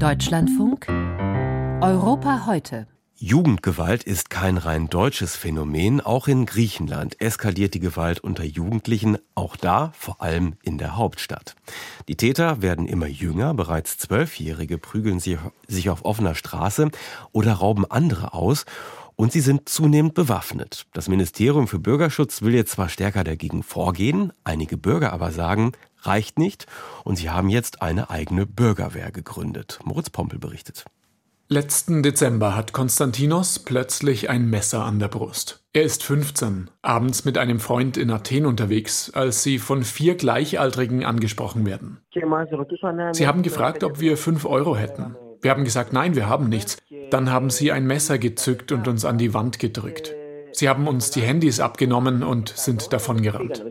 Deutschlandfunk 0.00 0.88
Europa 1.82 2.46
heute. 2.46 2.86
Jugendgewalt 3.16 4.02
ist 4.02 4.30
kein 4.30 4.56
rein 4.56 4.88
deutsches 4.88 5.36
Phänomen. 5.36 6.00
Auch 6.00 6.26
in 6.26 6.46
Griechenland 6.46 7.20
eskaliert 7.20 7.74
die 7.74 7.80
Gewalt 7.80 8.20
unter 8.20 8.44
Jugendlichen, 8.44 9.18
auch 9.34 9.56
da 9.56 9.92
vor 9.94 10.22
allem 10.22 10.54
in 10.62 10.78
der 10.78 10.96
Hauptstadt. 10.96 11.54
Die 12.08 12.16
Täter 12.16 12.62
werden 12.62 12.86
immer 12.86 13.08
jünger, 13.08 13.52
bereits 13.52 13.98
Zwölfjährige 13.98 14.78
prügeln 14.78 15.20
sich 15.20 15.90
auf 15.90 16.04
offener 16.06 16.34
Straße 16.34 16.90
oder 17.32 17.52
rauben 17.52 17.84
andere 17.84 18.32
aus 18.32 18.64
und 19.16 19.32
sie 19.32 19.40
sind 19.40 19.68
zunehmend 19.68 20.14
bewaffnet. 20.14 20.86
Das 20.94 21.08
Ministerium 21.08 21.68
für 21.68 21.78
Bürgerschutz 21.78 22.40
will 22.40 22.54
jetzt 22.54 22.72
zwar 22.72 22.88
stärker 22.88 23.22
dagegen 23.22 23.62
vorgehen, 23.62 24.32
einige 24.44 24.78
Bürger 24.78 25.12
aber 25.12 25.30
sagen, 25.30 25.72
reicht 26.02 26.38
nicht 26.38 26.66
und 27.04 27.16
sie 27.16 27.30
haben 27.30 27.48
jetzt 27.48 27.82
eine 27.82 28.10
eigene 28.10 28.46
Bürgerwehr 28.46 29.10
gegründet. 29.12 29.80
Moritz 29.84 30.10
Pompel 30.10 30.38
berichtet. 30.38 30.84
Letzten 31.52 32.04
Dezember 32.04 32.54
hat 32.54 32.72
Konstantinos 32.72 33.58
plötzlich 33.58 34.30
ein 34.30 34.48
Messer 34.48 34.84
an 34.84 35.00
der 35.00 35.08
Brust. 35.08 35.64
Er 35.72 35.82
ist 35.82 36.04
15, 36.04 36.70
abends 36.80 37.24
mit 37.24 37.38
einem 37.38 37.58
Freund 37.58 37.96
in 37.96 38.12
Athen 38.12 38.46
unterwegs, 38.46 39.10
als 39.12 39.42
sie 39.42 39.58
von 39.58 39.82
vier 39.82 40.14
Gleichaltrigen 40.14 41.04
angesprochen 41.04 41.66
werden. 41.66 41.98
Sie 42.12 43.26
haben 43.26 43.42
gefragt, 43.42 43.82
ob 43.82 43.98
wir 43.98 44.16
fünf 44.16 44.44
Euro 44.44 44.76
hätten. 44.76 45.16
Wir 45.42 45.50
haben 45.50 45.64
gesagt, 45.64 45.92
nein, 45.92 46.14
wir 46.14 46.28
haben 46.28 46.48
nichts. 46.48 46.76
Dann 47.10 47.32
haben 47.32 47.50
sie 47.50 47.72
ein 47.72 47.84
Messer 47.84 48.18
gezückt 48.18 48.70
und 48.70 48.86
uns 48.86 49.04
an 49.04 49.18
die 49.18 49.34
Wand 49.34 49.58
gedrückt. 49.58 50.14
Sie 50.52 50.68
haben 50.68 50.88
uns 50.88 51.10
die 51.10 51.22
Handys 51.22 51.60
abgenommen 51.60 52.22
und 52.22 52.50
sind 52.56 52.92
davongerannt. 52.92 53.64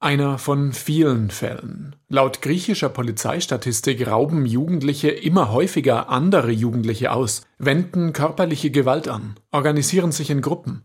Einer 0.00 0.38
von 0.38 0.72
vielen 0.72 1.30
Fällen. 1.30 1.96
Laut 2.08 2.42
griechischer 2.42 2.88
Polizeistatistik 2.88 4.06
rauben 4.06 4.46
Jugendliche 4.46 5.08
immer 5.08 5.52
häufiger 5.52 6.08
andere 6.08 6.50
Jugendliche 6.50 7.12
aus, 7.12 7.42
wenden 7.58 8.12
körperliche 8.12 8.70
Gewalt 8.70 9.08
an, 9.08 9.36
organisieren 9.52 10.12
sich 10.12 10.30
in 10.30 10.42
Gruppen. 10.42 10.84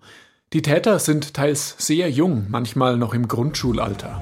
Die 0.53 0.61
Täter 0.61 0.99
sind 0.99 1.33
teils 1.33 1.75
sehr 1.77 2.09
jung, 2.09 2.47
manchmal 2.49 2.97
noch 2.97 3.13
im 3.13 3.27
Grundschulalter. 3.27 4.21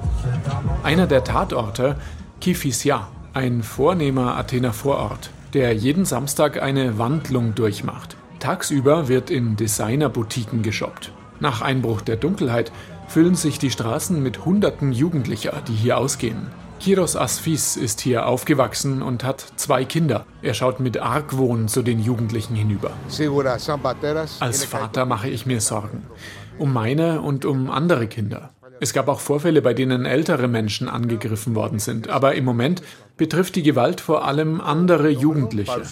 Einer 0.84 1.08
der 1.08 1.24
Tatorte, 1.24 1.96
Kifisia, 2.40 3.08
ein 3.34 3.62
vornehmer 3.62 4.36
Athener 4.36 4.72
Vorort, 4.72 5.30
der 5.54 5.74
jeden 5.74 6.04
Samstag 6.04 6.62
eine 6.62 6.98
Wandlung 6.98 7.54
durchmacht. 7.54 8.16
Tagsüber 8.40 9.08
wird 9.08 9.30
in 9.30 9.56
Designerboutiquen 9.56 10.62
geshoppt. 10.62 11.12
Nach 11.40 11.60
Einbruch 11.60 12.00
der 12.00 12.16
Dunkelheit 12.16 12.72
füllen 13.06 13.34
sich 13.34 13.58
die 13.58 13.70
Straßen 13.70 14.22
mit 14.22 14.44
Hunderten 14.44 14.92
Jugendlicher, 14.92 15.62
die 15.68 15.74
hier 15.74 15.98
ausgehen. 15.98 16.48
Kiros 16.80 17.16
Asfis 17.16 17.76
ist 17.76 18.00
hier 18.00 18.26
aufgewachsen 18.26 19.02
und 19.02 19.24
hat 19.24 19.44
zwei 19.56 19.84
Kinder. 19.84 20.24
Er 20.40 20.54
schaut 20.54 20.80
mit 20.80 20.98
Argwohn 20.98 21.68
zu 21.68 21.82
den 21.82 22.00
Jugendlichen 22.00 22.54
hinüber. 22.54 22.92
Als 24.40 24.64
Vater 24.64 25.04
mache 25.04 25.28
ich 25.28 25.44
mir 25.44 25.60
Sorgen. 25.60 26.06
Um 26.58 26.72
meine 26.72 27.20
und 27.20 27.44
um 27.44 27.70
andere 27.70 28.06
Kinder. 28.06 28.54
Es 28.82 28.94
gab 28.94 29.08
auch 29.08 29.20
Vorfälle, 29.20 29.60
bei 29.60 29.74
denen 29.74 30.06
ältere 30.06 30.48
Menschen 30.48 30.88
angegriffen 30.88 31.54
worden 31.54 31.78
sind. 31.78 32.08
Aber 32.08 32.34
im 32.34 32.46
Moment 32.46 32.80
betrifft 33.20 33.54
die 33.54 33.62
Gewalt 33.62 34.00
vor 34.00 34.24
allem 34.24 34.62
andere 34.62 35.10
Jugendliche. 35.10 35.82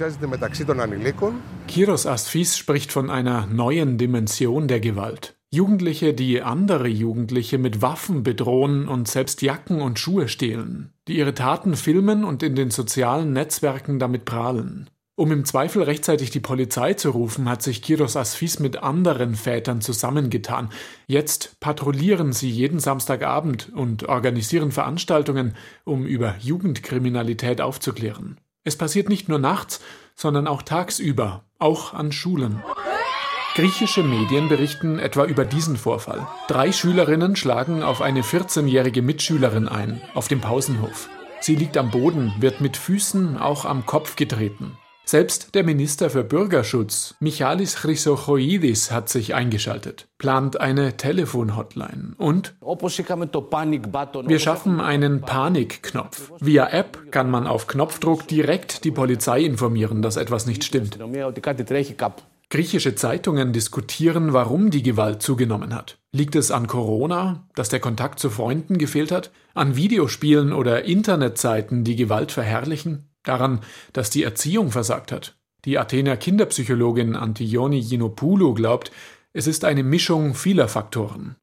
Kiros 1.69 2.07
Asfis 2.07 2.57
spricht 2.57 2.91
von 2.91 3.11
einer 3.11 3.47
neuen 3.47 3.99
Dimension 3.99 4.67
der 4.67 4.81
Gewalt. 4.81 5.37
Jugendliche, 5.51 6.15
die 6.15 6.41
andere 6.41 6.89
Jugendliche 6.89 7.59
mit 7.59 7.83
Waffen 7.83 8.23
bedrohen 8.23 8.89
und 8.89 9.09
selbst 9.09 9.43
Jacken 9.43 9.83
und 9.83 9.99
Schuhe 9.99 10.29
stehlen, 10.29 10.95
die 11.07 11.19
ihre 11.19 11.35
Taten 11.35 11.77
filmen 11.77 12.25
und 12.25 12.43
in 12.43 12.55
den 12.55 12.71
sozialen 12.71 13.35
Netzwerken 13.35 13.99
damit 13.99 14.25
prahlen. 14.25 14.89
Um 15.19 15.33
im 15.33 15.45
Zweifel 15.45 15.83
rechtzeitig 15.83 16.31
die 16.31 16.39
Polizei 16.39 16.95
zu 16.95 17.11
rufen, 17.11 17.49
hat 17.49 17.61
sich 17.61 17.83
Kiros 17.83 18.17
Asfis 18.17 18.61
mit 18.61 18.85
anderen 18.85 19.35
Vätern 19.35 19.81
zusammengetan. 19.81 20.71
Jetzt 21.09 21.59
patrouillieren 21.59 22.33
sie 22.33 22.49
jeden 22.49 22.79
Samstagabend 22.79 23.73
und 23.75 24.09
organisieren 24.09 24.71
Veranstaltungen, 24.71 25.57
um 25.83 26.07
über 26.07 26.37
Jugendkriminalität 26.39 27.61
aufzuklären. 27.61 28.39
Es 28.63 28.77
passiert 28.77 29.09
nicht 29.09 29.29
nur 29.29 29.41
nachts, 29.41 29.81
sondern 30.15 30.47
auch 30.47 30.63
tagsüber, 30.63 31.43
auch 31.59 31.95
an 31.95 32.13
Schulen. 32.13 32.63
Griechische 33.57 34.05
Medien 34.05 34.49
berichten 34.49 35.01
etwa 35.01 35.25
über 35.25 35.45
diesen 35.45 35.77
Vorfall. 35.77 36.29
Drei 36.47 36.71
Schülerinnen 36.71 37.35
schlagen 37.35 37.83
auf 37.83 38.03
eine 38.03 38.23
14-jährige 38.23 39.03
Mitschülerin 39.03 39.67
ein, 39.67 40.01
auf 40.15 40.29
dem 40.29 40.41
Pausenhof. 40.41 41.09
Sie 41.41 41.57
liegt 41.57 41.77
am 41.77 41.91
Boden, 41.91 42.33
wird 42.39 42.61
mit 42.61 42.77
Füßen 42.77 43.37
auch 43.37 43.65
am 43.65 43.85
Kopf 43.85 44.15
getreten. 44.15 44.79
Selbst 45.09 45.55
der 45.55 45.65
Minister 45.65 46.11
für 46.11 46.23
Bürgerschutz, 46.23 47.15
Michalis 47.19 47.77
Chrysochoidis, 47.77 48.91
hat 48.91 49.09
sich 49.09 49.35
eingeschaltet, 49.35 50.07
plant 50.19 50.61
eine 50.61 50.99
Telefonhotline 50.99 52.13
und 52.19 52.55
wir 52.61 54.39
schaffen 54.39 54.81
einen 54.83 55.23
Panikknopf. 55.23 56.33
Via 56.41 56.69
App 56.69 57.11
kann 57.11 57.31
man 57.31 57.47
auf 57.47 57.67
Knopfdruck 57.69 58.29
direkt 58.29 58.85
die 58.85 58.91
Polizei 58.91 59.41
informieren, 59.41 60.03
dass 60.03 60.19
etwas 60.19 60.45
nicht 60.45 60.63
stimmt. 60.63 60.99
Griechische 62.51 62.95
Zeitungen 62.95 63.55
diskutieren, 63.55 64.35
warum 64.35 64.71
die 64.71 64.83
Gewalt 64.83 65.23
zugenommen 65.23 65.75
hat. 65.75 65.97
Liegt 66.13 66.37
es 66.37 66.51
an 66.51 66.67
Corona, 66.67 67.49
dass 67.55 67.71
der 67.71 67.81
Kontakt 67.81 68.19
zu 68.19 68.29
Freunden 68.29 68.77
gefehlt 68.77 69.11
hat? 69.11 69.31
An 69.55 69.75
Videospielen 69.75 70.53
oder 70.53 70.85
Internetseiten, 70.85 71.83
die 71.83 71.97
Gewalt 71.97 72.31
verherrlichen? 72.31 73.09
Daran, 73.29 73.61
dass 73.93 74.11
die 74.11 74.23
Erziehung 74.23 74.71
versagt 74.71 75.13
hat. 75.13 75.37
Die 75.65 75.79
Athener 75.79 76.17
Kinderpsychologin 76.17 77.17
Antioni 77.17 77.81
Yinopoulou 77.81 78.55
glaubt, 78.55 78.93
es 79.35 79.47
ist 79.47 79.65
eine 79.65 79.83
Mischung 79.83 80.35
vieler 80.35 80.69
Faktoren. 80.69 81.37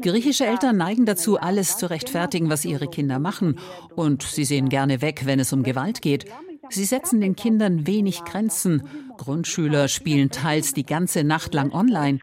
Griechische 0.00 0.46
Eltern 0.46 0.76
neigen 0.76 1.04
dazu, 1.04 1.38
alles 1.38 1.76
zu 1.76 1.90
rechtfertigen, 1.90 2.48
was 2.48 2.64
ihre 2.64 2.88
Kinder 2.88 3.18
machen. 3.18 3.58
Und 3.94 4.22
sie 4.22 4.44
sehen 4.44 4.68
gerne 4.70 5.02
weg, 5.02 5.26
wenn 5.26 5.38
es 5.38 5.52
um 5.52 5.62
Gewalt 5.62 6.00
geht. 6.00 6.24
Sie 6.70 6.84
setzen 6.84 7.20
den 7.20 7.36
Kindern 7.36 7.86
wenig 7.86 8.24
Grenzen. 8.24 8.82
Grundschüler 9.18 9.88
spielen 9.88 10.30
teils 10.30 10.72
die 10.72 10.86
ganze 10.86 11.24
Nacht 11.24 11.52
lang 11.54 11.72
online. 11.72 12.20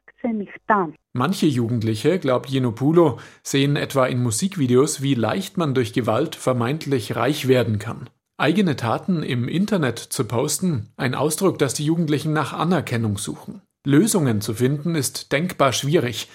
Manche 1.14 1.46
Jugendliche, 1.46 2.20
glaubt 2.20 2.50
Jenopulo, 2.50 3.20
sehen 3.44 3.76
etwa 3.76 4.06
in 4.06 4.22
Musikvideos, 4.22 5.02
wie 5.02 5.16
leicht 5.16 5.58
man 5.58 5.74
durch 5.74 5.94
Gewalt 5.94 6.36
vermeintlich 6.36 7.16
reich 7.16 7.48
werden 7.48 7.80
kann. 7.80 8.10
Eigene 8.38 8.76
Taten 8.76 9.24
im 9.24 9.48
Internet 9.48 10.00
zu 10.00 10.26
posten, 10.26 10.90
ein 10.98 11.14
Ausdruck, 11.14 11.60
dass 11.60 11.74
die 11.74 11.86
Jugendlichen 11.86 12.34
nach 12.34 12.54
Anerkennung 12.54 13.18
suchen. 13.18 13.62
Lösungen 13.86 14.42
zu 14.42 14.54
finden 14.54 14.96
ist 14.96 15.32
denkbar 15.32 15.74
schwierig. 15.74 16.28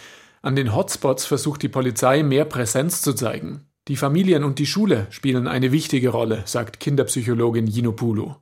An 0.43 0.57
den 0.57 0.75
Hotspots 0.75 1.25
versucht 1.25 1.63
die 1.63 1.69
Polizei 1.69 2.23
mehr 2.23 2.45
Präsenz 2.45 3.03
zu 3.03 3.13
zeigen. 3.13 3.66
Die 3.89 3.97
Familien 3.97 4.43
und 4.43 4.59
die 4.59 4.67
Schule 4.67 5.07
spielen 5.11 5.47
eine 5.47 5.71
wichtige 5.71 6.09
Rolle, 6.09 6.43
sagt 6.45 6.81
Kinderpsychologin 6.81 7.69
Yinopoulou. 7.69 8.35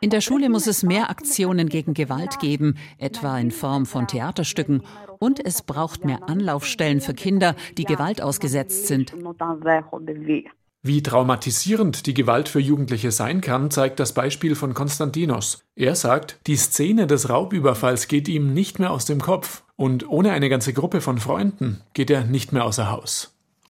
In 0.00 0.08
der 0.08 0.22
Schule 0.22 0.48
muss 0.48 0.66
es 0.66 0.82
mehr 0.82 1.10
Aktionen 1.10 1.68
gegen 1.68 1.92
Gewalt 1.92 2.38
geben, 2.38 2.76
etwa 2.96 3.38
in 3.38 3.50
Form 3.50 3.84
von 3.84 4.06
Theaterstücken. 4.06 4.82
Und 5.18 5.44
es 5.44 5.60
braucht 5.60 6.06
mehr 6.06 6.30
Anlaufstellen 6.30 7.02
für 7.02 7.12
Kinder, 7.12 7.56
die 7.76 7.84
Gewalt 7.84 8.22
ausgesetzt 8.22 8.86
sind. 8.86 9.14
Wie 10.82 11.02
traumatisierend 11.02 12.06
die 12.06 12.14
Gewalt 12.14 12.48
für 12.48 12.60
Jugendliche 12.60 13.10
sein 13.10 13.42
kann, 13.42 13.70
zeigt 13.70 14.00
das 14.00 14.14
Beispiel 14.14 14.54
von 14.54 14.72
Konstantinos. 14.72 15.62
Er 15.76 15.94
sagt, 15.94 16.38
die 16.46 16.56
Szene 16.56 17.06
des 17.06 17.28
Raubüberfalls 17.28 18.08
geht 18.08 18.28
ihm 18.28 18.54
nicht 18.54 18.78
mehr 18.78 18.92
aus 18.92 19.04
dem 19.04 19.20
Kopf 19.20 19.64
und 19.76 20.08
ohne 20.08 20.30
eine 20.30 20.48
ganze 20.48 20.72
Gruppe 20.72 21.02
von 21.02 21.18
Freunden 21.18 21.82
geht 21.92 22.10
er 22.10 22.24
nicht 22.24 22.52
mehr 22.52 22.64
außer 22.64 22.90
Haus. 22.90 23.37